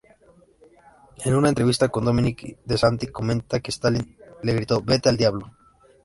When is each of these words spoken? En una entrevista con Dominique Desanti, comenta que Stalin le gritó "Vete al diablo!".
En 1.25 1.35
una 1.35 1.49
entrevista 1.49 1.89
con 1.89 2.05
Dominique 2.05 2.57
Desanti, 2.65 3.05
comenta 3.05 3.59
que 3.59 3.69
Stalin 3.69 4.17
le 4.41 4.53
gritó 4.55 4.81
"Vete 4.81 5.09
al 5.09 5.17
diablo!". 5.17 5.55